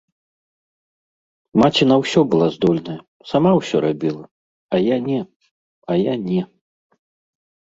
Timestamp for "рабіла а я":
3.87-4.97